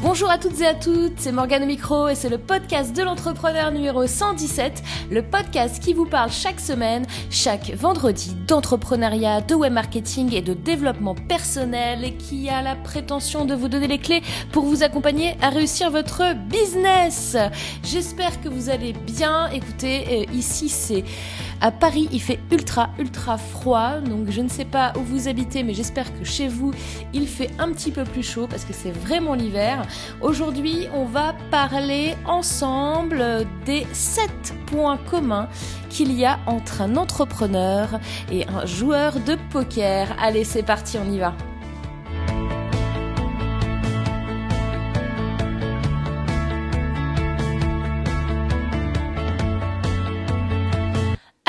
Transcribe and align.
Bonjour 0.00 0.30
à 0.30 0.38
toutes 0.38 0.60
et 0.60 0.66
à 0.66 0.74
toutes, 0.74 1.18
c'est 1.18 1.32
Morgane 1.32 1.64
au 1.64 1.66
micro 1.66 2.06
et 2.06 2.14
c'est 2.14 2.28
le 2.28 2.38
podcast 2.38 2.96
de 2.96 3.02
l'entrepreneur 3.02 3.72
numéro 3.72 4.06
117, 4.06 4.84
le 5.10 5.22
podcast 5.22 5.82
qui 5.82 5.92
vous 5.92 6.06
parle 6.06 6.30
chaque 6.30 6.60
semaine, 6.60 7.04
chaque 7.30 7.70
vendredi 7.70 8.32
d'entrepreneuriat, 8.46 9.40
de 9.40 9.56
web 9.56 9.72
marketing 9.72 10.32
et 10.34 10.40
de 10.40 10.54
développement 10.54 11.16
personnel 11.16 12.04
et 12.04 12.14
qui 12.14 12.48
a 12.48 12.62
la 12.62 12.76
prétention 12.76 13.44
de 13.44 13.56
vous 13.56 13.68
donner 13.68 13.88
les 13.88 13.98
clés 13.98 14.22
pour 14.52 14.66
vous 14.66 14.84
accompagner 14.84 15.36
à 15.42 15.48
réussir 15.48 15.90
votre 15.90 16.32
business. 16.48 17.36
J'espère 17.82 18.40
que 18.40 18.48
vous 18.48 18.70
allez 18.70 18.92
bien. 18.92 19.48
Écoutez, 19.48 20.04
euh, 20.28 20.32
ici 20.32 20.68
c'est 20.68 21.02
à 21.60 21.72
Paris, 21.72 22.08
il 22.12 22.22
fait 22.22 22.38
ultra, 22.52 22.90
ultra 22.98 23.36
froid. 23.36 23.98
Donc, 23.98 24.30
je 24.30 24.40
ne 24.40 24.48
sais 24.48 24.64
pas 24.64 24.92
où 24.96 25.00
vous 25.02 25.26
habitez, 25.26 25.64
mais 25.64 25.74
j'espère 25.74 26.06
que 26.16 26.24
chez 26.24 26.46
vous, 26.46 26.72
il 27.12 27.26
fait 27.26 27.50
un 27.58 27.72
petit 27.72 27.90
peu 27.90 28.04
plus 28.04 28.22
chaud 28.22 28.46
parce 28.48 28.64
que 28.64 28.72
c'est 28.72 28.92
vraiment 28.92 29.34
l'hiver. 29.34 29.84
Aujourd'hui, 30.20 30.88
on 30.94 31.04
va 31.04 31.34
parler 31.50 32.14
ensemble 32.26 33.46
des 33.64 33.86
7 33.92 34.30
points 34.66 34.98
communs 35.10 35.48
qu'il 35.90 36.12
y 36.12 36.24
a 36.24 36.38
entre 36.46 36.82
un 36.82 36.96
entrepreneur 36.96 38.00
et 38.30 38.46
un 38.48 38.66
joueur 38.66 39.20
de 39.20 39.36
poker. 39.50 40.08
Allez, 40.20 40.44
c'est 40.44 40.62
parti, 40.62 40.98
on 40.98 41.10
y 41.10 41.18
va. 41.18 41.34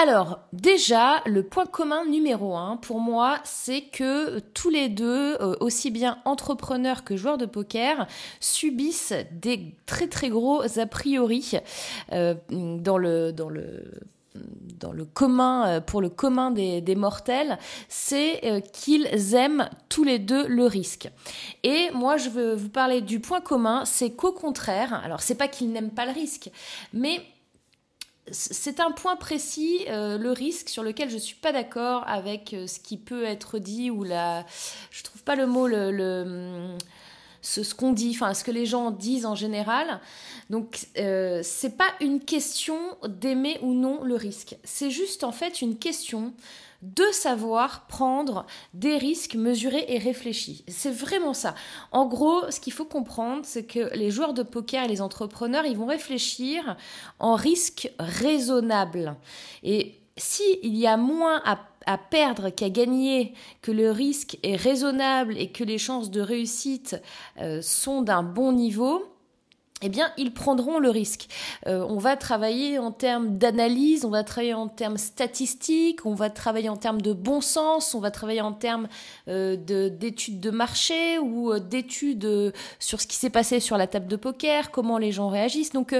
Alors, 0.01 0.39
déjà, 0.53 1.21
le 1.25 1.43
point 1.43 1.65
commun 1.65 2.05
numéro 2.05 2.55
un 2.55 2.77
pour 2.77 3.01
moi, 3.01 3.39
c'est 3.43 3.81
que 3.81 4.39
tous 4.39 4.69
les 4.69 4.87
deux, 4.87 5.35
euh, 5.41 5.57
aussi 5.59 5.91
bien 5.91 6.19
entrepreneurs 6.23 7.03
que 7.03 7.17
joueurs 7.17 7.37
de 7.37 7.45
poker, 7.45 8.07
subissent 8.39 9.13
des 9.33 9.75
très 9.85 10.07
très 10.07 10.29
gros 10.29 10.61
a 10.79 10.85
priori 10.85 11.51
euh, 12.13 12.33
dans 12.49 12.97
le 12.97 13.33
commun, 15.13 15.67
euh, 15.67 15.81
pour 15.81 16.01
le 16.01 16.07
commun 16.07 16.51
des, 16.51 16.79
des 16.79 16.95
mortels, 16.95 17.59
c'est 17.89 18.63
qu'ils 18.71 19.35
aiment 19.35 19.69
tous 19.89 20.05
les 20.05 20.17
deux 20.17 20.47
le 20.47 20.65
risque. 20.65 21.09
Et 21.63 21.89
moi, 21.93 22.15
je 22.15 22.29
veux 22.29 22.55
vous 22.55 22.69
parler 22.69 23.01
du 23.01 23.19
point 23.19 23.41
commun, 23.41 23.83
c'est 23.83 24.11
qu'au 24.11 24.31
contraire, 24.31 25.01
alors 25.03 25.19
c'est 25.19 25.35
pas 25.35 25.49
qu'ils 25.49 25.73
n'aiment 25.73 25.91
pas 25.91 26.05
le 26.05 26.13
risque, 26.13 26.49
mais 26.93 27.19
c'est 28.31 28.79
un 28.79 28.91
point 28.91 29.15
précis, 29.15 29.85
euh, 29.87 30.17
le 30.17 30.31
risque, 30.31 30.69
sur 30.69 30.83
lequel 30.83 31.09
je 31.09 31.17
suis 31.17 31.35
pas 31.35 31.51
d'accord 31.51 32.03
avec 32.07 32.53
euh, 32.53 32.67
ce 32.67 32.79
qui 32.79 32.97
peut 32.97 33.23
être 33.23 33.59
dit 33.59 33.89
ou 33.91 34.03
la. 34.03 34.45
Je 34.91 35.03
trouve 35.03 35.23
pas 35.23 35.35
le 35.35 35.47
mot, 35.47 35.67
le, 35.67 36.75
ce, 37.41 37.73
qu'on 37.73 37.93
dit, 37.93 38.11
enfin 38.13 38.33
ce 38.33 38.43
que 38.43 38.51
les 38.51 38.65
gens 38.65 38.91
disent 38.91 39.25
en 39.25 39.35
général. 39.35 39.99
Donc 40.49 40.87
euh, 40.97 41.41
c'est 41.43 41.77
pas 41.77 41.89
une 42.01 42.19
question 42.19 42.77
d'aimer 43.07 43.57
ou 43.61 43.73
non 43.73 44.03
le 44.03 44.15
risque. 44.15 44.57
C'est 44.63 44.89
juste 44.91 45.23
en 45.23 45.31
fait 45.31 45.61
une 45.61 45.77
question 45.77 46.33
de 46.81 47.03
savoir 47.11 47.87
prendre 47.87 48.45
des 48.73 48.97
risques 48.97 49.35
mesurés 49.35 49.85
et 49.89 49.97
réfléchis. 49.97 50.63
C'est 50.69 50.91
vraiment 50.91 51.33
ça. 51.33 51.53
En 51.91 52.05
gros, 52.07 52.49
ce 52.51 52.61
qu'il 52.61 52.71
faut 52.71 52.85
comprendre, 52.85 53.41
c'est 53.43 53.65
que 53.65 53.93
les 53.95 54.11
joueurs 54.11 54.33
de 54.33 54.43
poker 54.43 54.85
et 54.85 54.87
les 54.87 55.01
entrepreneurs, 55.01 55.65
ils 55.65 55.75
vont 55.75 55.87
réfléchir 55.87 56.77
en 57.19 57.35
risque 57.35 57.91
raisonnable. 57.99 59.17
Et 59.63 59.98
s'il 60.19 60.75
y 60.75 60.87
a 60.87 60.97
moins 60.97 61.41
à, 61.45 61.57
perdre 61.97 62.51
qu'à 62.51 62.69
gagner, 62.69 63.33
que 63.63 63.71
le 63.71 63.89
risque 63.89 64.37
est 64.43 64.55
raisonnable 64.55 65.35
et 65.37 65.49
que 65.51 65.63
les 65.63 65.79
chances 65.79 66.11
de 66.11 66.21
réussite 66.21 67.01
euh, 67.41 67.63
sont 67.63 68.03
d'un 68.03 68.21
bon 68.21 68.51
niveau, 68.51 69.03
eh 69.81 69.89
bien, 69.89 70.11
ils 70.17 70.31
prendront 70.31 70.77
le 70.77 70.89
risque. 70.89 71.29
Euh, 71.65 71.83
on 71.89 71.97
va 71.97 72.15
travailler 72.15 72.77
en 72.77 72.91
termes 72.91 73.37
d'analyse, 73.37 74.05
on 74.05 74.09
va 74.09 74.23
travailler 74.23 74.53
en 74.53 74.67
termes 74.67 74.97
statistiques, 74.97 76.05
on 76.05 76.13
va 76.13 76.29
travailler 76.29 76.69
en 76.69 76.77
termes 76.77 77.01
de 77.01 77.13
bon 77.13 77.41
sens, 77.41 77.95
on 77.95 77.99
va 77.99 78.11
travailler 78.11 78.41
en 78.41 78.51
termes 78.51 78.87
euh, 79.27 79.55
d'études 79.55 80.41
de, 80.41 80.51
marché 80.51 81.17
ou 81.17 81.57
d'études 81.57 82.53
sur 82.77 83.01
ce 83.01 83.07
qui 83.07 83.15
s'est 83.15 83.29
passé 83.31 83.59
sur 83.59 83.77
la 83.77 83.87
table 83.87 84.07
de 84.07 84.17
poker, 84.17 84.69
comment 84.69 84.99
les 84.99 85.11
gens 85.11 85.29
réagissent. 85.29 85.71
Donc, 85.71 85.95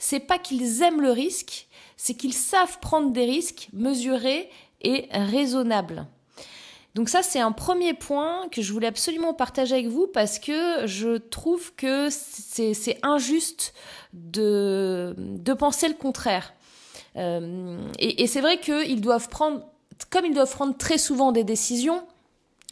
c'est 0.00 0.20
pas 0.20 0.38
qu'ils 0.38 0.82
aiment 0.82 1.02
le 1.02 1.12
risque, 1.12 1.67
c'est 1.98 2.14
qu'ils 2.14 2.32
savent 2.32 2.78
prendre 2.80 3.10
des 3.10 3.26
risques 3.26 3.68
mesurés 3.74 4.48
et 4.80 5.08
raisonnables. 5.10 6.06
Donc 6.94 7.10
ça, 7.10 7.22
c'est 7.22 7.40
un 7.40 7.52
premier 7.52 7.92
point 7.92 8.48
que 8.50 8.62
je 8.62 8.72
voulais 8.72 8.86
absolument 8.86 9.34
partager 9.34 9.74
avec 9.74 9.88
vous 9.88 10.06
parce 10.06 10.38
que 10.38 10.86
je 10.86 11.18
trouve 11.18 11.74
que 11.74 12.08
c'est 12.10 12.98
injuste 13.02 13.74
de, 14.14 15.14
penser 15.58 15.88
le 15.88 15.94
contraire. 15.94 16.54
Euh, 17.16 17.78
et, 17.98 18.26
c'est 18.26 18.40
vrai 18.40 18.58
qu'ils 18.58 19.00
doivent 19.00 19.28
prendre, 19.28 19.62
comme 20.10 20.24
ils 20.24 20.34
doivent 20.34 20.52
prendre 20.52 20.76
très 20.76 20.98
souvent 20.98 21.32
des 21.32 21.44
décisions, 21.44 22.02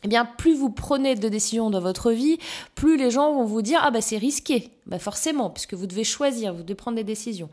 eh 0.06 0.08
bien, 0.08 0.24
plus 0.24 0.54
vous 0.54 0.70
prenez 0.70 1.16
de 1.16 1.28
décisions 1.28 1.68
dans 1.68 1.80
votre 1.80 2.12
vie, 2.12 2.38
plus 2.76 2.96
les 2.96 3.10
gens 3.10 3.32
vont 3.34 3.44
vous 3.44 3.60
dire 3.60 3.80
ah 3.82 3.90
bah 3.90 4.00
c'est 4.00 4.18
risqué, 4.18 4.70
bah 4.86 5.00
forcément, 5.00 5.50
puisque 5.50 5.74
vous 5.74 5.88
devez 5.88 6.04
choisir, 6.04 6.54
vous 6.54 6.62
devez 6.62 6.76
prendre 6.76 6.96
des 6.96 7.02
décisions. 7.02 7.50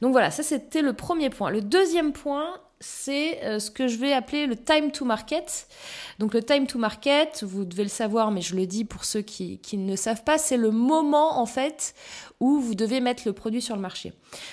Donc 0.00 0.12
voilà, 0.12 0.30
ça 0.30 0.44
c'était 0.44 0.80
le 0.80 0.92
premier 0.92 1.28
point. 1.28 1.50
Le 1.50 1.60
deuxième 1.60 2.12
point, 2.12 2.54
c'est 2.78 3.42
euh, 3.42 3.58
ce 3.58 3.72
que 3.72 3.88
je 3.88 3.96
vais 3.96 4.12
appeler 4.12 4.46
le 4.46 4.54
time 4.54 4.92
to 4.92 5.04
market. 5.04 5.66
Donc 6.20 6.34
le 6.34 6.42
time 6.44 6.68
to 6.68 6.78
market, 6.78 7.42
vous 7.42 7.64
devez 7.64 7.82
le 7.82 7.88
savoir, 7.88 8.30
mais 8.30 8.42
je 8.42 8.54
le 8.54 8.66
dis 8.66 8.84
pour 8.84 9.04
ceux 9.04 9.22
qui, 9.22 9.58
ne 9.72 9.96
savent 9.96 10.22
pas, 10.22 10.38
c'est 10.38 10.56
le 10.56 10.70
moment 10.70 11.40
en 11.40 11.46
fait 11.46 11.96
où 12.38 12.60
vous 12.60 12.76
devez 12.76 13.00
mettre 13.00 13.24
le 13.26 13.32
produit 13.32 13.60
sur 13.60 13.74
le 13.74 13.82
marché. 13.82 14.12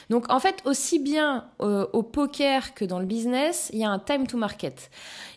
Donc 0.09 0.31
en 0.31 0.39
fait, 0.39 0.63
aussi 0.65 0.97
bien 0.97 1.47
euh, 1.61 1.85
au 1.93 2.01
poker 2.01 2.73
que 2.73 2.85
dans 2.85 2.97
le 2.97 3.05
business, 3.05 3.69
il 3.71 3.77
y 3.77 3.83
a 3.83 3.89
un 3.91 3.99
time 3.99 4.25
to 4.25 4.35
market. 4.35 4.89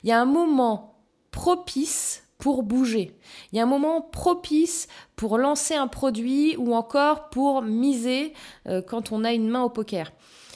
Il 0.04 0.08
y 0.08 0.12
a 0.12 0.18
un 0.18 0.24
moment 0.24 0.94
propice 1.30 2.22
pour 2.38 2.62
bouger. 2.62 3.16
Il 3.52 3.56
y 3.56 3.60
a 3.60 3.64
un 3.64 3.66
moment 3.66 4.00
propice 4.00 4.86
pour 5.16 5.38
lancer 5.38 5.74
un 5.74 5.88
produit 5.88 6.56
ou 6.56 6.74
encore 6.74 7.28
pour 7.30 7.62
miser 7.62 8.32
euh, 8.68 8.80
quand 8.80 9.12
on 9.12 9.24
a 9.24 9.32
une 9.32 9.48
main 9.48 9.62
au 9.62 9.68
poker. 9.68 10.12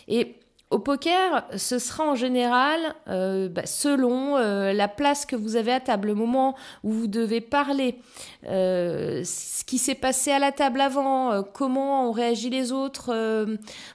Et 0.06 0.36
au 0.70 0.78
poker, 0.78 1.44
ce 1.56 1.78
sera 1.78 2.04
en 2.04 2.14
général 2.14 2.80
euh, 3.08 3.48
bah, 3.48 3.66
selon 3.66 4.38
euh, 4.38 4.72
la 4.72 4.88
place 4.88 5.26
que 5.26 5.36
vous 5.36 5.56
avez 5.56 5.72
à 5.72 5.80
table, 5.80 6.08
le 6.08 6.14
moment 6.14 6.54
où 6.82 6.92
vous 6.92 7.08
devez 7.08 7.42
parler, 7.42 7.98
ce 8.44 9.64
qui 9.64 9.76
s'est 9.76 9.96
passé 9.96 10.30
à 10.30 10.38
la 10.38 10.50
table 10.50 10.80
avant, 10.80 11.42
comment 11.42 12.08
ont 12.08 12.12
réagi 12.12 12.48
les 12.48 12.72
autres. 12.72 13.14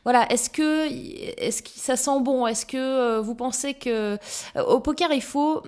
voilà, 0.04 0.32
est-ce 0.32 0.50
que, 0.52 0.88
est-ce 1.42 1.64
que 1.64 1.70
ça 1.70 1.96
sent 1.96 2.20
bon? 2.22 2.46
Est-ce 2.46 2.66
que 2.66 3.20
vous 3.20 3.34
pensez 3.34 3.74
que 3.74 4.20
au 4.68 4.80
poker 4.80 5.12
il 5.12 5.24
faut 5.24 5.64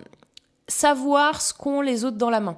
savoir 0.69 1.41
ce 1.41 1.53
qu'ont 1.53 1.81
les 1.81 2.05
autres 2.05 2.17
dans 2.17 2.29
la 2.29 2.39
main 2.39 2.57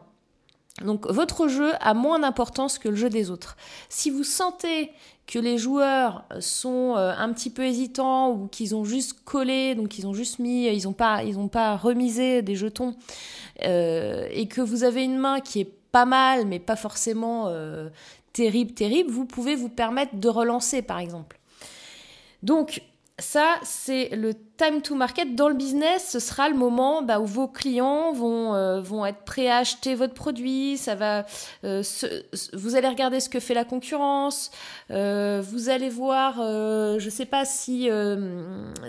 donc 0.84 1.08
votre 1.08 1.48
jeu 1.48 1.72
a 1.80 1.94
moins 1.94 2.20
d'importance 2.20 2.80
que 2.80 2.90
le 2.90 2.96
jeu 2.96 3.10
des 3.10 3.30
autres. 3.30 3.58
Si 3.90 4.10
vous 4.10 4.24
sentez 4.24 4.92
que 5.28 5.38
les 5.38 5.58
joueurs 5.58 6.26
sont 6.40 6.96
euh, 6.98 7.14
un 7.16 7.32
petit 7.34 7.50
peu 7.50 7.64
hésitants 7.64 8.32
ou 8.32 8.48
qu'ils 8.48 8.76
ont 8.76 8.84
juste 8.84 9.24
collé, 9.24 9.76
donc 9.76 9.98
ils 9.98 10.08
ont 10.08 10.14
juste 10.14 10.40
mis, 10.40 10.66
ils 10.66 10.84
n'ont 10.84 10.94
pas, 10.94 11.24
ils 11.24 11.38
pas 11.50 11.78
remisé 11.78 12.42
des 12.42 12.56
jetons, 12.56 12.96
euh, 13.64 14.28
et 14.32 14.48
que 14.48 14.62
vous 14.62 14.84
avez 14.84 15.04
une 15.04 15.18
main 15.18 15.40
qui 15.40 15.62
est 15.62 15.72
pas 15.92 16.06
mal, 16.06 16.46
mais 16.48 16.60
pas 16.60 16.76
forcément 16.76 17.46
euh, 17.48 17.90
terrible, 18.34 18.74
terrible, 18.74 19.12
vous 19.12 19.26
pouvez 19.26 19.56
vous 19.56 19.70
permettre 19.70 20.16
de 20.16 20.30
relancer, 20.30 20.82
par 20.82 21.00
exemple. 21.00 21.40
Donc, 22.44 22.82
ça, 23.22 23.59
c'est 23.64 24.09
le 24.16 24.34
time 24.34 24.82
to 24.82 24.96
market. 24.96 25.36
Dans 25.36 25.48
le 25.48 25.54
business, 25.54 26.09
ce 26.09 26.20
sera 26.20 26.50
le 26.50 26.56
moment 26.56 27.04
bah, 27.04 27.20
où 27.20 27.26
vos 27.26 27.48
clients 27.48 28.12
vont, 28.14 28.56
euh, 28.56 28.82
vont 28.82 29.06
être 29.06 29.24
prêts 29.24 29.48
à 29.48 29.58
acheter 29.58 29.94
votre 29.94 30.16
produit. 30.16 30.75
Ça 30.78 30.95
va, 30.95 31.25
euh, 31.63 31.84
vous 32.54 32.75
allez 32.75 32.88
regarder 32.88 33.19
ce 33.19 33.30
que 33.30 33.40
fait 33.40 33.54
la 33.54 33.63
concurrence. 33.63 34.50
Euh, 34.90 35.42
vous 35.45 35.69
allez 35.69 35.90
voir, 35.90 36.38
je 36.38 37.06
ne 37.06 37.10
sais 37.12 37.28
pas 37.28 37.45
si, 37.45 37.90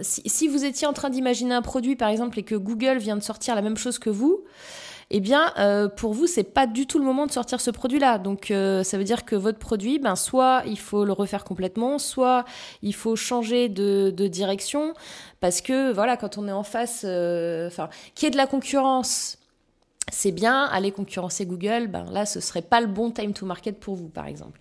si 0.03 0.49
vous 0.49 0.65
étiez 0.65 0.87
en 0.87 0.95
train 0.95 1.11
d'imaginer 1.11 1.55
un 1.55 1.63
produit, 1.63 1.95
par 1.95 2.09
exemple, 2.09 2.39
et 2.39 2.43
que 2.43 2.55
Google 2.55 2.97
vient 2.97 3.17
de 3.17 3.23
sortir 3.23 3.55
la 3.55 3.63
même 3.63 3.77
chose 3.77 3.99
que 3.99 4.11
vous 4.11 4.45
eh 5.15 5.21
bien, 5.21 5.53
euh, 5.59 5.91
pour 5.91 6.15
vous, 6.15 6.27
c'est 6.27 6.43
pas 6.43 6.67
du 6.67 6.87
tout 6.87 6.99
le 6.99 7.05
moment 7.05 7.27
de 7.27 7.33
sortir 7.33 7.61
ce 7.61 7.71
produit-là. 7.71 8.17
Donc, 8.17 8.51
euh, 8.51 8.83
ça 8.83 8.97
veut 8.97 9.05
dire 9.05 9.27
que 9.27 9.37
votre 9.37 9.59
produit, 9.59 9.99
ben, 9.99 10.17
soit 10.17 10.63
il 10.65 10.79
faut 10.79 11.05
le 11.05 11.13
refaire 11.13 11.45
complètement, 11.45 11.99
soit 11.99 12.47
il 12.81 12.95
faut 12.95 13.15
changer 13.15 13.69
de, 13.69 14.11
direction, 14.27 14.95
parce 15.41 15.61
que 15.61 15.93
voilà, 15.93 16.17
quand 16.17 16.39
on 16.39 16.49
est 16.49 16.53
en 16.53 16.63
face, 16.63 17.03
euh, 17.05 17.67
enfin, 17.67 17.91
qui 18.15 18.25
est 18.25 18.31
de 18.31 18.39
la 18.39 18.47
concurrence. 18.47 19.37
C'est 20.11 20.33
bien, 20.33 20.65
aller 20.65 20.93
concurrencer 20.93 21.45
Google, 21.45 21.89
ben 21.89 22.07
là, 22.11 22.25
ce 22.25 22.41
serait 22.41 22.63
pas 22.63 22.81
le 22.81 22.87
bon 22.87 23.11
time 23.11 23.35
to 23.35 23.45
market 23.45 23.79
pour 23.79 23.95
vous, 23.95 24.09
par 24.09 24.27
exemple. 24.27 24.61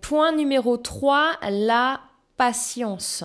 point 0.00 0.32
numéro 0.32 0.78
3, 0.78 1.32
la 1.50 2.00
patience. 2.38 3.24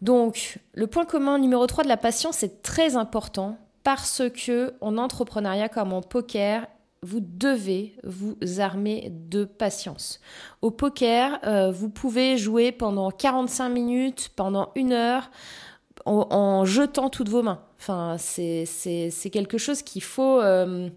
Donc, 0.00 0.58
le 0.72 0.86
point 0.86 1.04
commun 1.04 1.38
numéro 1.38 1.66
3 1.66 1.84
de 1.84 1.88
la 1.88 1.98
patience, 1.98 2.38
c'est 2.38 2.62
très 2.62 2.96
important 2.96 3.58
parce 3.86 4.24
que 4.34 4.74
en 4.80 4.98
entrepreneuriat 4.98 5.68
comme 5.68 5.92
en 5.92 6.02
poker, 6.02 6.66
vous 7.02 7.20
devez 7.20 7.94
vous 8.02 8.36
armer 8.58 9.12
de 9.12 9.44
patience. 9.44 10.18
Au 10.60 10.72
poker, 10.72 11.38
euh, 11.44 11.70
vous 11.70 11.88
pouvez 11.88 12.36
jouer 12.36 12.72
pendant 12.72 13.12
45 13.12 13.68
minutes, 13.68 14.30
pendant 14.34 14.72
une 14.74 14.92
heure, 14.92 15.30
en, 16.04 16.64
jetant 16.64 17.10
toutes 17.10 17.28
vos 17.28 17.44
mains. 17.44 17.60
Enfin, 17.78 18.16
c'est 18.18 19.30
quelque 19.32 19.56
chose 19.56 19.82
qu'il 19.82 20.02
faut... 20.02 20.40
Euh, 20.40 20.88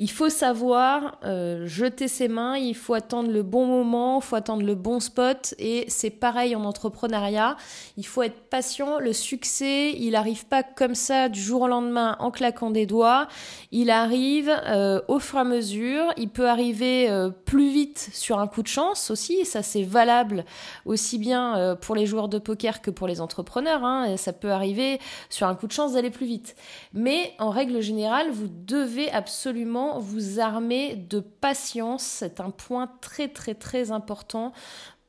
il 0.00 0.10
faut 0.10 0.30
savoir 0.30 1.18
euh, 1.24 1.66
jeter 1.66 2.08
ses 2.08 2.26
mains, 2.26 2.56
il 2.56 2.74
faut 2.74 2.94
attendre 2.94 3.30
le 3.30 3.42
bon 3.42 3.66
moment, 3.66 4.20
il 4.20 4.24
faut 4.24 4.34
attendre 4.34 4.62
le 4.62 4.74
bon 4.74 4.98
spot 4.98 5.54
et 5.58 5.84
c'est 5.88 6.08
pareil 6.08 6.56
en 6.56 6.64
entrepreneuriat. 6.64 7.58
Il 7.98 8.06
faut 8.06 8.22
être 8.22 8.48
patient. 8.48 8.98
Le 8.98 9.12
succès, 9.12 9.92
il 9.92 10.12
n'arrive 10.12 10.46
pas 10.46 10.62
comme 10.62 10.94
ça 10.94 11.28
du 11.28 11.38
jour 11.38 11.60
au 11.62 11.68
lendemain 11.68 12.16
en 12.18 12.30
claquant 12.30 12.70
des 12.70 12.86
doigts. 12.86 13.28
Il 13.72 13.90
arrive 13.90 14.50
euh, 14.68 15.02
au 15.08 15.18
fur 15.18 15.36
et 15.36 15.42
à 15.42 15.44
mesure. 15.44 16.04
Il 16.16 16.30
peut 16.30 16.48
arriver 16.48 17.10
euh, 17.10 17.28
plus 17.28 17.68
vite 17.68 18.08
sur 18.14 18.38
un 18.38 18.46
coup 18.46 18.62
de 18.62 18.68
chance 18.68 19.10
aussi. 19.10 19.44
Ça, 19.44 19.62
c'est 19.62 19.82
valable 19.82 20.46
aussi 20.86 21.18
bien 21.18 21.76
pour 21.82 21.94
les 21.94 22.06
joueurs 22.06 22.30
de 22.30 22.38
poker 22.38 22.80
que 22.80 22.90
pour 22.90 23.06
les 23.06 23.20
entrepreneurs. 23.20 23.84
Hein. 23.84 24.16
Ça 24.16 24.32
peut 24.32 24.50
arriver 24.50 24.98
sur 25.28 25.46
un 25.46 25.54
coup 25.54 25.66
de 25.66 25.72
chance 25.72 25.92
d'aller 25.92 26.10
plus 26.10 26.24
vite. 26.24 26.56
Mais 26.94 27.34
en 27.38 27.50
règle 27.50 27.82
générale, 27.82 28.30
vous 28.30 28.48
devez 28.48 29.10
absolument 29.10 29.89
vous 29.98 30.40
armer 30.40 30.94
de 30.94 31.20
patience. 31.20 32.02
C'est 32.02 32.40
un 32.40 32.50
point 32.50 32.90
très 33.00 33.28
très 33.28 33.54
très 33.54 33.90
important 33.90 34.52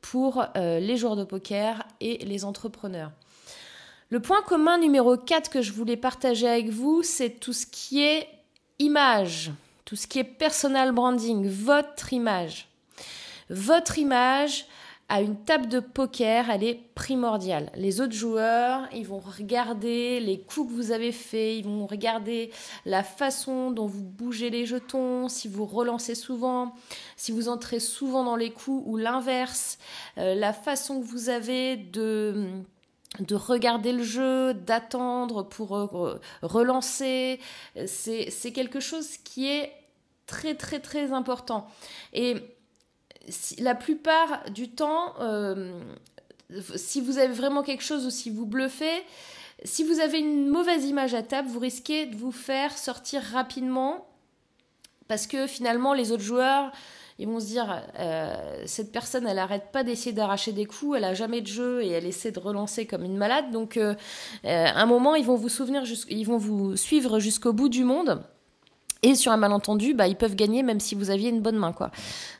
pour 0.00 0.44
euh, 0.56 0.80
les 0.80 0.96
joueurs 0.96 1.16
de 1.16 1.24
poker 1.24 1.86
et 2.00 2.18
les 2.24 2.44
entrepreneurs. 2.44 3.12
Le 4.10 4.20
point 4.20 4.42
commun 4.42 4.76
numéro 4.76 5.16
4 5.16 5.48
que 5.48 5.62
je 5.62 5.72
voulais 5.72 5.96
partager 5.96 6.46
avec 6.46 6.68
vous, 6.68 7.02
c'est 7.02 7.30
tout 7.30 7.54
ce 7.54 7.64
qui 7.64 8.02
est 8.02 8.28
image, 8.78 9.52
tout 9.86 9.96
ce 9.96 10.06
qui 10.06 10.18
est 10.18 10.24
personal 10.24 10.92
branding, 10.92 11.48
votre 11.48 12.12
image. 12.12 12.68
Votre 13.48 13.98
image, 13.98 14.66
à 15.08 15.20
une 15.20 15.36
table 15.36 15.68
de 15.68 15.80
poker, 15.80 16.48
elle 16.48 16.64
est 16.64 16.80
primordiale. 16.94 17.70
Les 17.74 18.00
autres 18.00 18.14
joueurs, 18.14 18.88
ils 18.94 19.06
vont 19.06 19.18
regarder 19.20 20.20
les 20.20 20.40
coups 20.40 20.70
que 20.70 20.74
vous 20.74 20.90
avez 20.90 21.12
faits, 21.12 21.58
ils 21.58 21.64
vont 21.64 21.86
regarder 21.86 22.50
la 22.86 23.02
façon 23.02 23.70
dont 23.70 23.86
vous 23.86 24.04
bougez 24.04 24.48
les 24.48 24.64
jetons, 24.64 25.28
si 25.28 25.48
vous 25.48 25.66
relancez 25.66 26.14
souvent, 26.14 26.74
si 27.16 27.30
vous 27.30 27.48
entrez 27.48 27.78
souvent 27.78 28.24
dans 28.24 28.36
les 28.36 28.50
coups 28.50 28.82
ou 28.86 28.96
l'inverse, 28.96 29.78
euh, 30.18 30.34
la 30.34 30.52
façon 30.52 31.00
que 31.00 31.06
vous 31.06 31.28
avez 31.28 31.76
de 31.76 32.62
de 33.20 33.34
regarder 33.34 33.92
le 33.92 34.02
jeu, 34.02 34.54
d'attendre 34.54 35.42
pour 35.42 35.76
euh, 35.76 36.18
relancer, 36.40 37.40
c'est 37.86 38.52
quelque 38.54 38.80
chose 38.80 39.18
qui 39.18 39.48
est 39.50 39.70
très 40.26 40.54
très 40.54 40.80
très 40.80 41.12
important. 41.12 41.66
Et 42.14 42.36
la 43.58 43.74
plupart 43.74 44.50
du 44.50 44.70
temps, 44.70 45.14
euh, 45.20 45.78
si 46.76 47.00
vous 47.00 47.18
avez 47.18 47.32
vraiment 47.32 47.62
quelque 47.62 47.84
chose 47.84 48.06
ou 48.06 48.10
si 48.10 48.30
vous 48.30 48.46
bluffez, 48.46 49.02
si 49.64 49.84
vous 49.84 50.00
avez 50.00 50.18
une 50.18 50.48
mauvaise 50.48 50.84
image 50.86 51.14
à 51.14 51.22
table, 51.22 51.48
vous 51.48 51.60
risquez 51.60 52.06
de 52.06 52.16
vous 52.16 52.32
faire 52.32 52.76
sortir 52.76 53.22
rapidement 53.22 54.06
parce 55.08 55.26
que 55.26 55.46
finalement 55.46 55.94
les 55.94 56.10
autres 56.10 56.22
joueurs 56.22 56.72
ils 57.18 57.28
vont 57.28 57.38
se 57.38 57.46
dire 57.46 57.82
euh, 57.98 58.62
cette 58.66 58.90
personne 58.90 59.26
elle 59.26 59.38
arrête 59.38 59.70
pas 59.70 59.84
d'essayer 59.84 60.12
d'arracher 60.12 60.52
des 60.52 60.64
coups 60.64 60.96
elle 60.96 61.04
a 61.04 61.14
jamais 61.14 61.42
de 61.42 61.46
jeu 61.46 61.82
et 61.82 61.90
elle 61.90 62.06
essaie 62.06 62.32
de 62.32 62.40
relancer 62.40 62.86
comme 62.86 63.04
une 63.04 63.16
malade. 63.16 63.50
Donc 63.50 63.76
euh, 63.76 63.94
à 64.44 64.80
un 64.80 64.86
moment 64.86 65.14
ils 65.14 65.24
vont 65.24 65.36
vous 65.36 65.48
souvenir 65.48 65.84
ils 66.08 66.24
vont 66.24 66.38
vous 66.38 66.76
suivre 66.76 67.20
jusqu'au 67.20 67.52
bout 67.52 67.68
du 67.68 67.84
monde 67.84 68.22
et 69.02 69.16
sur 69.16 69.32
un 69.32 69.36
malentendu, 69.36 69.94
bah, 69.94 70.06
ils 70.06 70.16
peuvent 70.16 70.36
gagner 70.36 70.62
même 70.62 70.80
si 70.80 70.94
vous 70.94 71.10
aviez 71.10 71.28
une 71.28 71.40
bonne 71.40 71.56
main. 71.56 71.72
quoi. 71.72 71.90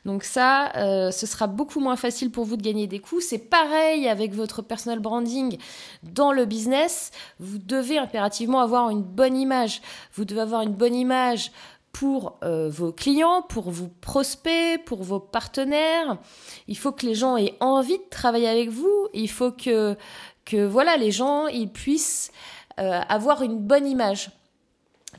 Donc 0.05 0.23
ça, 0.23 0.71
euh, 0.77 1.11
ce 1.11 1.25
sera 1.25 1.47
beaucoup 1.47 1.79
moins 1.79 1.97
facile 1.97 2.31
pour 2.31 2.45
vous 2.45 2.55
de 2.55 2.61
gagner 2.61 2.87
des 2.87 2.99
coups. 2.99 3.25
C'est 3.25 3.49
pareil 3.49 4.07
avec 4.07 4.33
votre 4.33 4.61
personal 4.61 4.99
branding 4.99 5.57
dans 6.03 6.31
le 6.31 6.45
business. 6.45 7.11
Vous 7.39 7.57
devez 7.57 7.97
impérativement 7.97 8.61
avoir 8.61 8.89
une 8.89 9.03
bonne 9.03 9.35
image. 9.35 9.81
Vous 10.13 10.23
devez 10.23 10.41
avoir 10.41 10.61
une 10.61 10.73
bonne 10.73 10.95
image 10.95 11.51
pour 11.91 12.37
euh, 12.43 12.69
vos 12.69 12.91
clients, 12.91 13.43
pour 13.43 13.69
vos 13.69 13.89
prospects, 14.01 14.83
pour 14.85 15.03
vos 15.03 15.19
partenaires. 15.19 16.17
Il 16.67 16.77
faut 16.77 16.91
que 16.91 17.05
les 17.05 17.13
gens 17.13 17.37
aient 17.37 17.55
envie 17.59 17.97
de 17.97 18.09
travailler 18.09 18.47
avec 18.47 18.69
vous. 18.69 19.07
Il 19.13 19.29
faut 19.29 19.51
que, 19.51 19.95
que 20.45 20.65
voilà, 20.65 20.95
les 20.97 21.11
gens 21.11 21.47
ils 21.47 21.69
puissent 21.69 22.31
euh, 22.79 23.01
avoir 23.09 23.43
une 23.43 23.59
bonne 23.59 23.85
image 23.85 24.31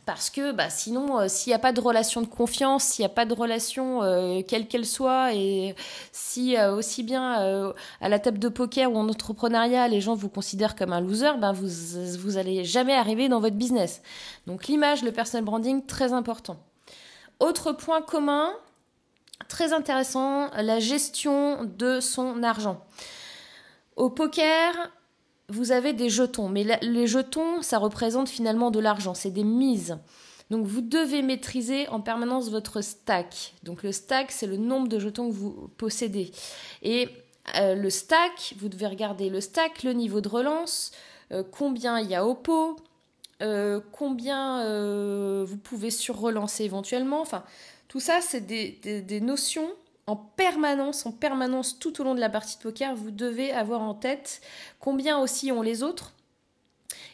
parce 0.06 0.30
que 0.30 0.52
bah, 0.52 0.70
sinon, 0.70 1.18
euh, 1.18 1.28
s'il 1.28 1.50
n'y 1.50 1.54
a 1.54 1.58
pas 1.58 1.72
de 1.72 1.80
relation 1.80 2.20
de 2.20 2.26
confiance, 2.26 2.84
s'il 2.84 3.02
n'y 3.02 3.06
a 3.06 3.14
pas 3.14 3.24
de 3.24 3.34
relation 3.34 4.02
euh, 4.02 4.42
quelle 4.46 4.68
qu'elle 4.68 4.86
soit, 4.86 5.34
et 5.34 5.74
si 6.12 6.56
euh, 6.56 6.74
aussi 6.74 7.02
bien 7.02 7.74
à 8.00 8.08
la 8.08 8.18
table 8.18 8.38
de 8.38 8.48
poker 8.48 8.92
ou 8.92 8.96
en 8.96 9.08
entrepreneuriat, 9.08 9.88
les 9.88 10.00
gens 10.00 10.14
vous 10.14 10.28
considèrent 10.28 10.76
comme 10.76 10.92
un 10.92 11.00
loser, 11.00 11.38
ben 11.38 11.52
vous 11.52 11.68
vous 12.18 12.30
jamais 12.64 12.94
arriver 12.94 13.28
dans 13.28 13.40
votre 13.40 13.56
business. 13.56 14.02
Donc 14.46 14.66
l'image, 14.66 15.02
le 15.02 15.12
personal 15.12 15.44
branding, 15.44 15.84
très 15.86 16.12
important. 16.12 16.56
Autre 17.40 17.72
point 17.72 18.02
commun, 18.02 18.50
très 19.48 19.72
intéressant, 19.72 20.50
la 20.54 20.80
gestion 20.80 21.64
de 21.64 22.00
son 22.00 22.42
argent. 22.42 22.84
Au 23.96 24.10
poker, 24.10 24.74
vous 25.48 25.72
avez 25.72 25.92
des 25.92 26.08
jetons, 26.08 26.48
mais 26.48 26.64
les 26.82 27.06
jetons, 27.06 27.62
ça 27.62 27.78
représente 27.78 28.28
finalement 28.28 28.70
de 28.70 28.80
l'argent, 28.80 29.14
c'est 29.14 29.30
des 29.30 29.44
mises. 29.44 29.98
Donc 30.50 30.66
vous 30.66 30.80
devez 30.80 31.22
maîtriser 31.22 31.88
en 31.88 32.00
permanence 32.00 32.50
votre 32.50 32.80
stack. 32.80 33.54
Donc 33.62 33.82
le 33.82 33.92
stack, 33.92 34.30
c'est 34.30 34.46
le 34.46 34.56
nombre 34.56 34.88
de 34.88 34.98
jetons 34.98 35.28
que 35.28 35.34
vous 35.34 35.70
possédez. 35.76 36.32
Et 36.82 37.08
euh, 37.56 37.74
le 37.74 37.90
stack, 37.90 38.54
vous 38.58 38.68
devez 38.68 38.86
regarder 38.86 39.30
le 39.30 39.40
stack, 39.40 39.82
le 39.82 39.92
niveau 39.92 40.20
de 40.20 40.28
relance, 40.28 40.92
euh, 41.32 41.42
combien 41.50 41.98
il 41.98 42.10
y 42.10 42.14
a 42.14 42.26
au 42.26 42.34
pot, 42.34 42.76
euh, 43.42 43.80
combien 43.92 44.64
vous 45.44 45.56
pouvez 45.56 45.90
sur-relancer 45.90 46.64
éventuellement. 46.64 47.20
Enfin, 47.20 47.44
tout 47.88 48.00
ça, 48.00 48.20
c'est 48.20 48.40
des 48.46 49.20
notions 49.20 49.68
en 50.06 50.16
permanence, 50.16 51.06
en 51.06 51.12
permanence, 51.12 51.78
tout 51.78 52.00
au 52.00 52.04
long 52.04 52.14
de 52.14 52.20
la 52.20 52.28
partie 52.28 52.58
de 52.58 52.62
poker, 52.62 52.94
vous 52.94 53.10
devez 53.10 53.52
avoir 53.52 53.80
en 53.80 53.94
tête 53.94 54.40
combien 54.80 55.18
aussi 55.18 55.50
ont 55.50 55.62
les 55.62 55.82
autres. 55.82 56.12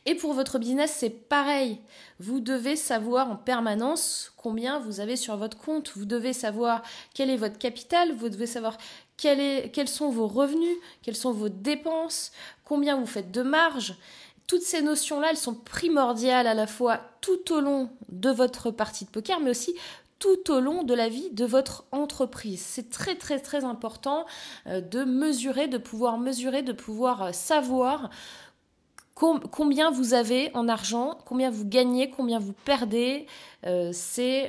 Et 0.07 0.15
pour 0.15 0.33
votre 0.33 0.59
business, 0.59 0.97
c'est 0.99 1.11
pareil. 1.11 1.79
Vous 2.19 2.41
devez 2.41 2.75
savoir 2.75 3.31
en 3.31 3.37
permanence 3.37 4.33
combien 4.37 4.79
vous 4.79 5.01
avez 5.01 5.17
sur 5.17 5.37
votre 5.37 5.59
compte. 5.59 5.93
Vous 5.95 6.07
devez 6.07 6.33
savoir 6.33 6.83
quel 7.15 7.31
est 7.31 7.37
votre 7.37 7.59
capital. 7.59 8.13
Vous 8.13 8.31
devez 8.31 8.47
savoir 8.47 8.79
quels 9.17 9.89
sont 9.89 10.09
vos 10.09 10.27
revenus, 10.27 10.77
quelles 11.03 11.17
sont 11.17 11.33
vos 11.33 11.51
dépenses, 11.51 12.33
combien 12.65 12.97
vous 12.97 13.07
faites 13.07 13.31
de 13.31 13.43
marge. 13.43 13.95
Toutes 14.47 14.63
ces 14.63 14.83
notions-là, 14.83 15.29
elles 15.31 15.37
sont 15.37 15.55
primordiales 15.55 16.47
à 16.47 16.55
la 16.55 16.67
fois 16.67 17.01
tout 17.21 17.53
au 17.53 17.61
long 17.61 17.91
de 18.09 18.31
votre 18.31 18.71
partie 18.71 19.05
de 19.05 19.11
poker, 19.11 19.39
mais 19.39 19.51
aussi 19.51 19.75
tout 20.21 20.53
au 20.53 20.61
long 20.61 20.85
de 20.85 20.95
la 20.95 21.09
vie 21.09 21.31
de 21.33 21.45
votre 21.45 21.85
entreprise. 21.91 22.61
C'est 22.61 22.91
très 22.91 23.17
très 23.17 23.41
très 23.41 23.65
important 23.65 24.27
euh, 24.69 24.81
de 24.81 25.03
mesurer, 25.03 25.67
de 25.67 25.79
pouvoir 25.79 26.19
mesurer, 26.19 26.63
de 26.63 26.73
pouvoir 26.73 27.23
euh, 27.23 27.33
savoir 27.33 28.11
combien 29.15 29.91
vous 29.91 30.15
avez 30.15 30.51
en 30.55 30.67
argent, 30.67 31.19
combien 31.27 31.51
vous 31.51 31.67
gagnez, 31.67 32.09
combien 32.09 32.39
vous 32.39 32.55
perdez. 32.65 33.27
Euh, 33.67 33.91
c'est 33.93 34.49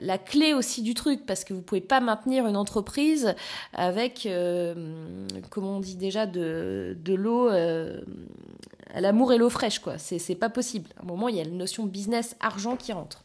la 0.00 0.18
clé 0.18 0.52
aussi 0.52 0.82
du 0.82 0.92
truc 0.92 1.24
parce 1.24 1.44
que 1.44 1.54
vous 1.54 1.62
pouvez 1.62 1.80
pas 1.80 2.00
maintenir 2.00 2.46
une 2.46 2.58
entreprise 2.58 3.34
avec, 3.72 4.28
comment 5.48 5.76
on 5.78 5.80
dit 5.80 5.96
déjà, 5.96 6.26
de, 6.26 6.94
l'eau 7.06 7.48
l'amour 8.94 9.32
et 9.32 9.38
l'eau 9.38 9.48
fraîche 9.48 9.78
quoi. 9.78 9.96
C'est 9.96 10.34
pas 10.34 10.50
possible. 10.50 10.90
À 10.98 11.02
un 11.02 11.06
moment, 11.06 11.28
il 11.28 11.36
y 11.36 11.40
a 11.40 11.44
la 11.44 11.50
notion 11.50 11.84
business 11.84 12.36
argent 12.40 12.76
qui 12.76 12.92
rentre. 12.92 13.23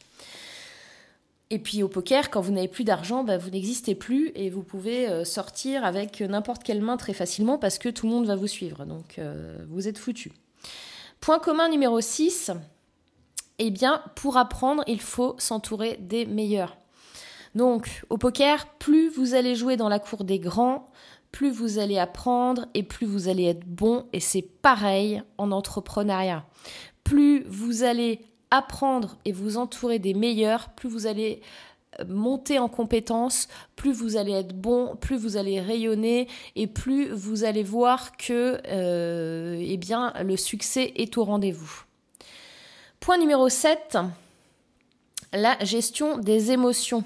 Et 1.52 1.58
puis 1.58 1.82
au 1.82 1.88
poker, 1.88 2.30
quand 2.30 2.42
vous 2.42 2.52
n'avez 2.52 2.68
plus 2.68 2.84
d'argent, 2.84 3.24
bah, 3.24 3.38
vous 3.38 3.50
n'existez 3.50 3.96
plus 3.96 4.32
et 4.36 4.50
vous 4.50 4.62
pouvez 4.62 5.10
euh, 5.10 5.24
sortir 5.26 5.84
avec 5.84 6.22
n'importe 6.22 6.64
quelle 6.64 6.82
main 6.82 6.96
très 6.96 7.14
facilement 7.14 7.58
parce 7.58 7.80
que 7.80 7.90
tout 7.90 8.06
le 8.06 8.14
monde 8.14 8.28
va 8.28 8.36
vous 8.36 8.48
suivre. 8.48 8.86
Donc 8.86 9.18
euh, 9.18 9.58
vous 9.70 9.88
êtes 9.88 9.98
foutu. 9.98 10.32
Point 11.22 11.40
commun 11.40 11.68
numéro 11.70 12.00
6, 12.00 12.52
eh 13.58 13.72
bien 13.72 14.04
pour 14.16 14.38
apprendre, 14.38 14.84
il 14.88 15.02
faut 15.02 15.36
s'entourer 15.40 15.98
des 16.00 16.26
meilleurs. 16.26 16.78
Donc 17.56 18.04
au 18.12 18.18
poker, 18.18 18.68
plus 18.78 19.10
vous 19.10 19.34
allez 19.34 19.56
jouer 19.56 19.76
dans 19.76 19.90
la 19.90 20.00
cour 20.00 20.24
des 20.24 20.38
grands, 20.38 20.92
plus 21.32 21.50
vous 21.50 21.80
allez 21.80 21.98
apprendre 21.98 22.68
et 22.76 22.84
plus 22.84 23.08
vous 23.08 23.28
allez 23.28 23.46
être 23.46 23.66
bon. 23.66 24.06
Et 24.14 24.20
c'est 24.20 24.44
pareil 24.44 25.24
en 25.40 25.52
entrepreneuriat. 25.52 26.46
Plus 27.04 27.44
vous 27.48 27.82
allez 27.82 28.22
apprendre 28.52 29.18
et 29.26 29.32
vous 29.32 29.58
entourer 29.58 30.00
des 30.00 30.14
meilleurs, 30.14 30.70
plus 30.70 30.90
vous 30.90 31.08
allez 31.08 31.42
euh, 32.00 32.06
monter 32.08 32.60
en 32.60 32.68
compétences, 32.68 33.48
plus 33.76 33.92
vous 33.92 34.18
allez 34.18 34.34
être 34.34 34.56
bon, 34.56 34.96
plus 34.96 35.18
vous 35.18 35.38
allez 35.38 35.60
rayonner 35.60 36.28
et 36.56 36.68
plus 36.68 37.10
vous 37.10 37.44
allez 37.44 37.64
voir 37.64 38.18
que 38.18 38.62
euh, 38.68 39.58
eh 39.60 39.78
bien, 39.78 40.14
le 40.24 40.38
succès 40.38 40.94
est 40.96 41.18
au 41.18 41.24
rendez-vous. 41.24 41.84
Point 43.00 43.18
numéro 43.18 43.50
7, 43.50 43.98
la 45.34 45.58
gestion 45.64 46.18
des 46.18 46.52
émotions. 46.52 47.04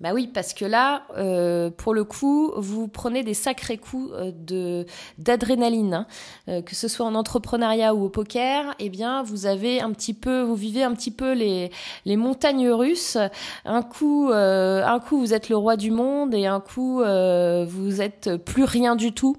Bah 0.00 0.12
oui, 0.14 0.30
parce 0.32 0.54
que 0.54 0.64
là, 0.64 1.02
euh, 1.18 1.68
pour 1.68 1.92
le 1.92 2.04
coup, 2.04 2.52
vous 2.56 2.88
prenez 2.88 3.22
des 3.22 3.34
sacrés 3.34 3.76
coups 3.76 4.10
euh, 4.14 4.84
d'adrénaline, 5.18 5.92
hein. 5.92 6.06
euh, 6.48 6.62
que 6.62 6.74
ce 6.74 6.88
soit 6.88 7.04
en 7.04 7.14
entrepreneuriat 7.14 7.94
ou 7.94 8.04
au 8.04 8.08
poker. 8.08 8.74
Eh 8.78 8.88
bien, 8.88 9.22
vous 9.22 9.44
avez 9.44 9.82
un 9.82 9.92
petit 9.92 10.14
peu, 10.14 10.40
vous 10.40 10.54
vivez 10.54 10.82
un 10.82 10.94
petit 10.94 11.10
peu 11.10 11.34
les 11.34 11.70
les 12.06 12.16
montagnes 12.16 12.70
russes. 12.70 13.18
Un 13.66 13.82
coup, 13.82 14.30
un 14.32 15.00
coup, 15.00 15.18
vous 15.18 15.34
êtes 15.34 15.50
le 15.50 15.56
roi 15.56 15.76
du 15.76 15.90
monde, 15.90 16.34
et 16.34 16.46
un 16.46 16.60
coup, 16.60 17.02
vous 17.02 18.00
êtes 18.00 18.36
plus 18.36 18.64
rien 18.64 18.96
du 18.96 19.12
tout. 19.12 19.36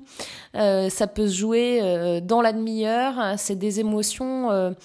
ça 0.53 1.07
peut 1.07 1.27
se 1.27 1.35
jouer 1.35 2.21
dans 2.21 2.41
la 2.41 2.53
demi-heure. 2.53 3.33
C'est 3.37 3.55
des 3.55 3.79
émotions 3.79 4.75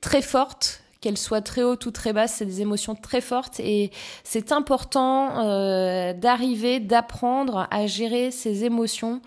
très 0.00 0.22
fortes 0.22 0.80
qu'elles 1.00 1.18
soient 1.18 1.40
très 1.40 1.62
hautes 1.62 1.86
ou 1.86 1.90
très 1.90 2.12
basses, 2.12 2.34
c'est 2.34 2.46
des 2.46 2.62
émotions 2.62 2.94
très 2.94 3.20
fortes 3.20 3.60
et 3.60 3.90
c'est 4.24 4.52
important 4.52 5.38
euh, 5.38 6.12
d'arriver, 6.12 6.80
d'apprendre 6.80 7.68
à 7.70 7.86
gérer 7.86 8.30
ces 8.30 8.64
émotions 8.64 9.20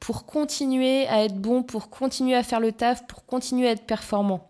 pour 0.00 0.24
continuer 0.26 1.06
à 1.08 1.24
être 1.24 1.36
bon, 1.36 1.62
pour 1.62 1.90
continuer 1.90 2.34
à 2.34 2.42
faire 2.42 2.60
le 2.60 2.72
taf, 2.72 3.06
pour 3.06 3.26
continuer 3.26 3.68
à 3.68 3.72
être 3.72 3.86
performant. 3.86 4.49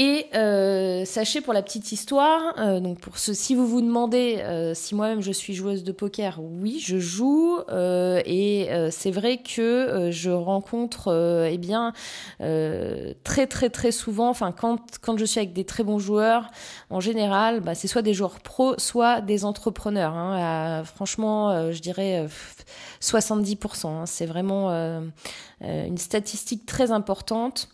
Et 0.00 0.26
euh, 0.36 1.04
sachez 1.04 1.40
pour 1.40 1.52
la 1.52 1.60
petite 1.60 1.90
histoire, 1.90 2.54
euh, 2.58 2.78
donc 2.78 3.00
pour 3.00 3.18
ce, 3.18 3.34
si 3.34 3.56
vous 3.56 3.66
vous 3.66 3.80
demandez 3.80 4.36
euh, 4.38 4.72
si 4.72 4.94
moi-même 4.94 5.22
je 5.22 5.32
suis 5.32 5.54
joueuse 5.54 5.82
de 5.82 5.90
poker, 5.90 6.38
oui, 6.40 6.78
je 6.78 6.98
joue 6.98 7.58
et 7.68 8.68
c'est 8.92 9.10
vrai 9.10 9.38
que 9.38 10.10
je 10.12 10.30
rencontre 10.30 11.48
eh 11.50 11.58
bien 11.58 11.92
très 12.38 13.48
très 13.48 13.70
très 13.70 13.90
souvent, 13.90 14.28
enfin 14.28 14.52
quand 14.52 14.78
quand 15.00 15.18
je 15.18 15.24
suis 15.24 15.40
avec 15.40 15.52
des 15.52 15.64
très 15.64 15.82
bons 15.82 15.98
joueurs, 15.98 16.48
en 16.90 17.00
général, 17.00 17.58
bah, 17.58 17.74
c'est 17.74 17.88
soit 17.88 18.02
des 18.02 18.14
joueurs 18.14 18.38
pros, 18.38 18.78
soit 18.78 19.20
des 19.20 19.44
entrepreneurs. 19.44 20.14
Hein, 20.14 20.84
franchement, 20.84 21.72
je 21.72 21.80
dirais 21.80 22.28
70%. 23.00 23.88
Hein, 23.88 24.06
c'est 24.06 24.26
vraiment 24.26 24.70
une 25.60 25.98
statistique 25.98 26.66
très 26.66 26.92
importante. 26.92 27.68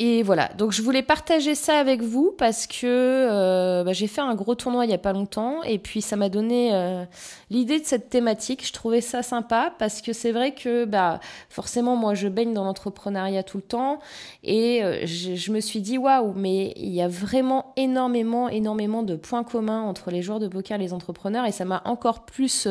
Et 0.00 0.22
voilà, 0.22 0.48
donc 0.56 0.70
je 0.70 0.80
voulais 0.80 1.02
partager 1.02 1.56
ça 1.56 1.76
avec 1.76 2.02
vous 2.02 2.32
parce 2.38 2.68
que 2.68 2.86
euh, 2.86 3.82
bah, 3.82 3.92
j'ai 3.92 4.06
fait 4.06 4.20
un 4.20 4.36
gros 4.36 4.54
tournoi 4.54 4.84
il 4.84 4.92
y 4.92 4.94
a 4.94 4.98
pas 4.98 5.12
longtemps 5.12 5.64
et 5.64 5.80
puis 5.80 6.02
ça 6.02 6.14
m'a 6.14 6.28
donné 6.28 6.72
euh, 6.72 7.04
l'idée 7.50 7.80
de 7.80 7.84
cette 7.84 8.08
thématique. 8.08 8.64
Je 8.64 8.72
trouvais 8.72 9.00
ça 9.00 9.24
sympa 9.24 9.74
parce 9.76 10.00
que 10.00 10.12
c'est 10.12 10.30
vrai 10.30 10.54
que 10.54 10.84
bah 10.84 11.18
forcément 11.48 11.96
moi 11.96 12.14
je 12.14 12.28
baigne 12.28 12.54
dans 12.54 12.62
l'entrepreneuriat 12.62 13.42
tout 13.42 13.56
le 13.56 13.64
temps 13.64 13.98
et 14.44 14.84
euh, 14.84 15.04
je, 15.04 15.34
je, 15.34 15.50
me 15.50 15.58
suis 15.58 15.80
dit 15.80 15.98
waouh 15.98 16.32
mais 16.32 16.74
il 16.76 16.90
y 16.90 17.02
a 17.02 17.08
vraiment 17.08 17.72
énormément 17.76 18.48
énormément 18.48 19.02
de 19.02 19.16
points 19.16 19.42
communs 19.42 19.82
entre 19.82 20.12
les 20.12 20.22
joueurs 20.22 20.38
de 20.38 20.46
poker 20.46 20.76
et 20.76 20.80
les 20.80 20.92
entrepreneurs 20.92 21.44
et 21.44 21.50
ça 21.50 21.64
m'a 21.64 21.82
encore 21.86 22.24
plus 22.24 22.68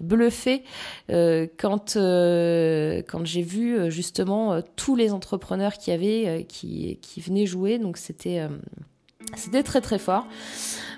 bluffé 0.00 0.62
quand 1.08 1.96
quand 1.96 3.24
j'ai 3.24 3.42
vu 3.42 3.90
justement 3.90 4.60
tous 4.76 4.94
les 4.94 5.14
entrepreneurs 5.14 5.78
qui 5.78 5.90
avaient 5.90 6.44
qui 6.46 6.65
qui, 7.00 7.20
venait 7.20 7.46
jouer. 7.46 7.78
Donc 7.78 7.96
c'était 7.96 8.40
euh, 8.40 8.48
c'était 9.34 9.62
très 9.62 9.80
très 9.80 9.98
fort. 9.98 10.26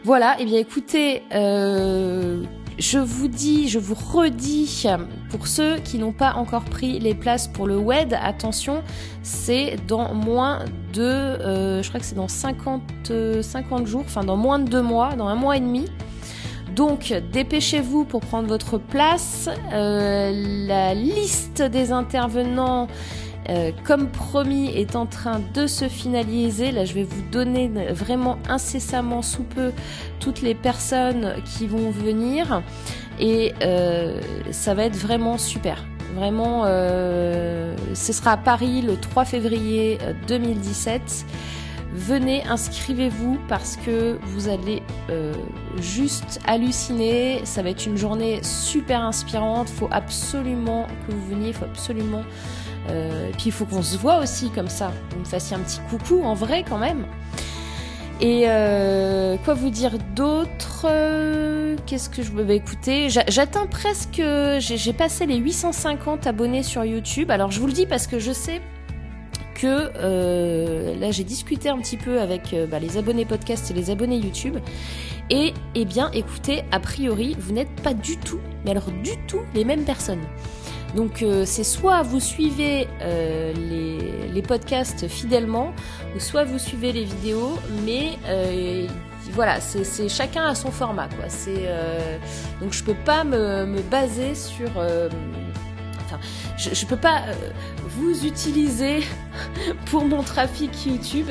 Voilà, 0.05 0.39
et 0.39 0.43
eh 0.43 0.45
bien 0.45 0.59
écoutez, 0.61 1.23
euh, 1.35 2.45
je 2.79 2.99
vous 2.99 3.27
dis, 3.27 3.69
je 3.69 3.81
vous 3.81 3.97
redis, 3.97 4.87
pour 5.31 5.49
ceux 5.49 5.79
qui 5.79 5.99
n'ont 5.99 6.13
pas 6.13 6.35
encore 6.35 6.65
pris 6.65 7.01
les 7.01 7.15
places 7.15 7.49
pour 7.49 7.67
le 7.67 7.77
WED, 7.77 8.17
attention, 8.23 8.85
c'est 9.23 9.77
dans 9.89 10.15
moins 10.15 10.65
de, 10.93 11.03
euh, 11.03 11.83
je 11.83 11.89
crois 11.89 11.99
que 11.99 12.07
c'est 12.07 12.15
dans 12.15 12.29
50, 12.29 13.13
50 13.43 13.87
jours, 13.89 14.05
enfin 14.05 14.23
dans 14.23 14.37
moins 14.37 14.61
de 14.61 14.71
deux 14.71 14.83
mois, 14.83 15.17
dans 15.17 15.27
un 15.27 15.35
mois 15.35 15.57
et 15.57 15.61
demi. 15.61 15.87
Donc 16.77 17.13
dépêchez-vous 17.33 18.05
pour 18.05 18.21
prendre 18.21 18.47
votre 18.47 18.79
place. 18.79 19.49
la 19.73 20.95
liste 20.95 21.61
des 21.61 21.91
intervenants 21.91 22.87
euh, 23.51 23.73
comme 23.85 24.09
promis, 24.09 24.69
est 24.69 24.95
en 24.95 25.07
train 25.07 25.41
de 25.55 25.67
se 25.67 25.89
finaliser. 25.89 26.71
Là, 26.71 26.85
je 26.85 26.93
vais 26.93 27.05
vous 27.05 27.23
donner 27.33 27.69
vraiment 27.91 28.39
incessamment 28.49 29.23
sous 29.23 29.43
peu 29.43 29.73
toutes 30.21 30.43
les 30.43 30.55
personnes 30.55 31.35
qui 31.45 31.67
vont 31.67 31.91
venir. 31.91 32.63
Et 33.19 33.55
euh, 33.63 34.21
ça 34.51 34.75
va 34.75 34.85
être 34.85 34.97
vraiment 34.97 35.39
super. 35.39 35.87
Vraiment, 36.15 36.65
euh, 36.67 37.75
ce 37.95 38.13
sera 38.13 38.33
à 38.33 38.37
Paris 38.37 38.83
le 38.83 38.97
3 38.97 39.25
février 39.25 39.99
2017 40.27 41.25
venez, 41.91 42.45
inscrivez-vous 42.47 43.39
parce 43.49 43.77
que 43.77 44.19
vous 44.23 44.49
allez 44.49 44.83
juste 45.81 46.39
halluciner. 46.47 47.41
Ça 47.45 47.63
va 47.63 47.71
être 47.71 47.87
une 47.87 47.97
journée 47.97 48.41
super 48.43 49.03
inspirante. 49.03 49.69
Faut 49.69 49.89
absolument 49.91 50.87
que 51.07 51.13
vous 51.13 51.27
veniez, 51.29 51.53
faut 51.53 51.65
absolument 51.65 52.23
euh, 52.91 53.31
puis 53.33 53.45
il 53.47 53.53
faut 53.53 53.65
qu'on 53.65 53.83
se 53.83 53.97
voit 53.97 54.19
aussi 54.19 54.51
comme 54.51 54.69
ça, 54.69 54.93
vous 55.11 55.21
me 55.21 55.25
fassiez 55.25 55.57
un 55.57 55.61
petit 55.61 55.81
coucou 55.91 56.23
en 56.23 56.35
vrai 56.35 56.65
quand 56.69 56.79
même. 56.79 57.07
Et 58.21 58.45
euh, 58.47 59.37
quoi 59.45 59.55
vous 59.55 59.71
dire 59.71 59.97
d'autre 60.17 60.87
Qu'est-ce 61.87 62.11
que 62.11 62.23
je 62.23 62.33
veux 62.33 62.51
écouter 62.51 63.09
J'atteins 63.09 63.67
presque, 63.67 64.21
j'ai 64.59 64.93
passé 64.93 65.27
les 65.27 65.37
850 65.37 66.27
abonnés 66.27 66.65
sur 66.65 66.85
YouTube. 66.85 67.31
Alors 67.31 67.53
je 67.53 67.61
vous 67.61 67.67
le 67.67 67.73
dis 67.73 67.87
parce 67.87 68.07
que 68.07 68.19
je 68.19 68.33
sais 68.33 68.61
que 69.55 69.91
euh, 69.97 70.97
là 70.99 71.11
j'ai 71.11 71.25
discuté 71.25 71.69
un 71.69 71.79
petit 71.79 71.97
peu 71.97 72.21
avec 72.21 72.55
bah, 72.71 72.79
les 72.79 72.97
abonnés 72.97 73.25
podcast 73.25 73.71
et 73.71 73.75
les 73.75 73.91
abonnés 73.91 74.19
YouTube. 74.19 74.57
Et 75.31 75.55
eh 75.77 75.85
bien 75.85 76.11
écoutez, 76.13 76.65
a 76.73 76.81
priori 76.81 77.37
vous 77.39 77.53
n'êtes 77.53 77.75
pas 77.83 77.95
du 77.95 78.17
tout, 78.17 78.41
mais 78.65 78.73
alors 78.73 78.91
du 79.05 79.13
tout 79.29 79.43
les 79.55 79.65
mêmes 79.65 79.85
personnes. 79.85 80.23
Donc 80.95 81.23
euh, 81.23 81.45
c'est 81.45 81.65
soit 81.65 82.03
vous 82.03 82.21
suivez 82.21 82.89
euh, 83.03 83.53
les, 83.53 84.43
podcasts 84.43 85.09
fidèlement, 85.09 85.75
ou 86.15 86.21
soit 86.21 86.45
vous 86.45 86.59
suivez 86.59 86.93
les 86.93 87.03
vidéos, 87.05 87.59
mais 87.85 88.19
euh, 88.29 88.87
voilà, 89.33 89.61
c'est 89.61 90.09
chacun 90.09 90.47
à 90.47 90.55
son 90.55 90.71
format. 90.71 91.09
Quoi. 91.09 91.27
donc 92.61 92.73
je 92.73 92.85
peux 92.85 92.95
pas 92.95 93.25
me, 93.25 93.81
baser 93.91 94.37
sur... 94.37 94.71
Enfin, 96.07 96.19
je, 96.57 96.71
ne 96.71 96.89
peux 96.89 96.97
pas 96.97 97.25
vous 97.99 98.25
utiliser 98.25 99.01
pour 99.87 100.05
mon 100.05 100.23
trafic 100.23 100.87
YouTube. 100.87 101.31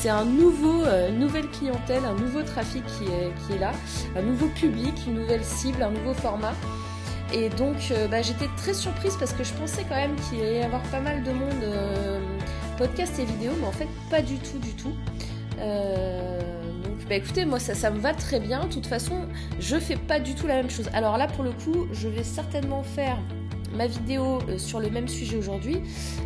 C'est 0.00 0.08
un 0.08 0.24
nouveau, 0.24 0.82
nouvelle 1.12 1.48
clientèle, 1.48 2.04
un 2.04 2.14
nouveau 2.14 2.42
trafic 2.42 2.84
qui 2.86 3.04
est, 3.04 3.32
qui 3.46 3.52
est 3.52 3.60
là, 3.60 3.72
un 4.16 4.22
nouveau 4.22 4.48
public, 4.48 4.94
une 5.06 5.20
nouvelle 5.20 5.44
cible, 5.44 5.82
un 5.82 5.90
nouveau 5.90 6.14
format. 6.14 6.54
Et 7.32 7.48
donc, 7.48 7.76
euh, 7.90 8.06
bah, 8.08 8.22
j'étais 8.22 8.48
très 8.56 8.74
surprise 8.74 9.16
parce 9.18 9.32
que 9.32 9.42
je 9.42 9.52
pensais 9.54 9.84
quand 9.88 9.96
même 9.96 10.14
qu'il 10.28 10.40
allait 10.40 10.60
y 10.60 10.62
avoir 10.62 10.82
pas 10.82 11.00
mal 11.00 11.22
de 11.22 11.32
monde, 11.32 11.62
euh, 11.62 12.20
podcast 12.78 13.18
et 13.18 13.24
vidéo, 13.24 13.52
mais 13.60 13.66
en 13.66 13.72
fait, 13.72 13.88
pas 14.10 14.22
du 14.22 14.36
tout, 14.36 14.58
du 14.58 14.72
tout. 14.72 14.94
Euh, 15.58 16.40
donc, 16.84 17.08
bah, 17.08 17.16
écoutez, 17.16 17.44
moi, 17.44 17.58
ça, 17.58 17.74
ça 17.74 17.90
me 17.90 17.98
va 17.98 18.14
très 18.14 18.38
bien. 18.38 18.64
De 18.64 18.72
toute 18.72 18.86
façon, 18.86 19.26
je 19.58 19.76
fais 19.76 19.96
pas 19.96 20.20
du 20.20 20.34
tout 20.34 20.46
la 20.46 20.54
même 20.54 20.70
chose. 20.70 20.88
Alors 20.92 21.18
là, 21.18 21.26
pour 21.26 21.42
le 21.42 21.50
coup, 21.50 21.88
je 21.92 22.08
vais 22.08 22.24
certainement 22.24 22.82
faire 22.82 23.18
ma 23.74 23.88
vidéo 23.88 24.38
sur 24.56 24.80
le 24.80 24.88
même 24.88 25.08
sujet 25.08 25.36
aujourd'hui, 25.36 25.78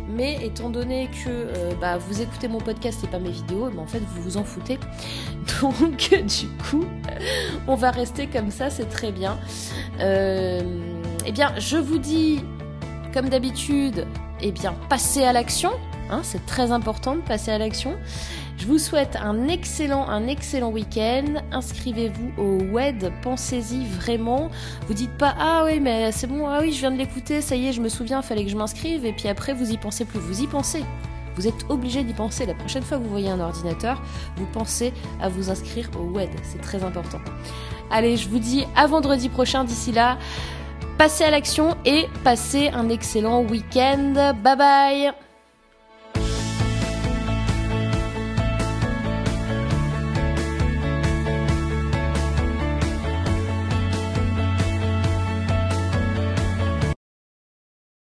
mais 0.07 0.37
étant 0.45 0.69
donné 0.69 1.09
que 1.25 1.49
bah, 1.81 1.97
vous 1.97 2.21
écoutez 2.21 2.47
mon 2.47 2.59
podcast 2.59 3.03
et 3.03 3.07
pas 3.07 3.19
mes 3.19 3.31
vidéos, 3.31 3.69
bah, 3.71 3.81
en 3.81 3.87
fait 3.87 3.99
vous 3.99 4.21
vous 4.21 4.37
en 4.37 4.43
foutez. 4.45 4.79
Donc 5.61 6.11
du 6.11 6.47
coup, 6.69 6.85
on 7.67 7.75
va 7.75 7.91
rester 7.91 8.27
comme 8.27 8.51
ça, 8.51 8.69
c'est 8.69 8.87
très 8.87 9.11
bien. 9.11 9.37
Euh, 9.99 10.61
eh 11.25 11.31
bien, 11.31 11.53
je 11.57 11.77
vous 11.77 11.97
dis, 11.97 12.43
comme 13.13 13.29
d'habitude, 13.29 14.07
eh 14.41 14.51
bien, 14.51 14.73
passez 14.89 15.23
à 15.23 15.33
l'action. 15.33 15.71
Hein, 16.09 16.21
c'est 16.23 16.45
très 16.45 16.71
important 16.71 17.15
de 17.15 17.21
passer 17.21 17.51
à 17.51 17.57
l'action. 17.57 17.97
Je 18.57 18.67
vous 18.67 18.77
souhaite 18.77 19.15
un 19.15 19.47
excellent, 19.47 20.07
un 20.09 20.27
excellent 20.27 20.69
week-end. 20.69 21.41
Inscrivez-vous 21.51 22.31
au 22.37 22.57
WED, 22.73 23.11
pensez-y 23.21 23.85
vraiment. 23.85 24.49
Vous 24.87 24.93
dites 24.93 25.17
pas 25.17 25.33
ah 25.39 25.63
oui 25.65 25.79
mais 25.79 26.11
c'est 26.11 26.27
bon, 26.27 26.47
ah 26.47 26.59
oui 26.61 26.71
je 26.73 26.79
viens 26.79 26.91
de 26.91 26.97
l'écouter, 26.97 27.41
ça 27.41 27.55
y 27.55 27.67
est 27.67 27.73
je 27.73 27.81
me 27.81 27.89
souviens, 27.89 28.21
fallait 28.21 28.43
que 28.43 28.51
je 28.51 28.57
m'inscrive 28.57 29.05
et 29.05 29.13
puis 29.13 29.29
après 29.29 29.53
vous 29.53 29.71
y 29.71 29.77
pensez 29.77 30.05
plus. 30.05 30.19
Vous 30.19 30.41
y 30.41 30.47
pensez. 30.47 30.83
Vous 31.37 31.47
êtes 31.47 31.65
obligé 31.69 32.03
d'y 32.03 32.13
penser. 32.13 32.45
La 32.45 32.53
prochaine 32.53 32.83
fois 32.83 32.97
que 32.97 33.03
vous 33.03 33.09
voyez 33.09 33.29
un 33.29 33.39
ordinateur, 33.39 34.01
vous 34.35 34.45
pensez 34.47 34.93
à 35.21 35.29
vous 35.29 35.49
inscrire 35.49 35.89
au 35.97 36.03
WED. 36.11 36.29
C'est 36.43 36.61
très 36.61 36.83
important. 36.83 37.19
Allez, 37.89 38.17
je 38.17 38.29
vous 38.29 38.39
dis 38.39 38.65
à 38.75 38.85
vendredi 38.85 39.29
prochain. 39.29 39.63
D'ici 39.63 39.91
là, 39.91 40.17
passez 41.01 41.23
à 41.23 41.31
l'action 41.31 41.75
et 41.83 42.05
passez 42.23 42.69
un 42.75 42.87
excellent 42.89 43.41
week-end. 43.41 44.35
Bye 44.43 44.55
bye 44.55 45.30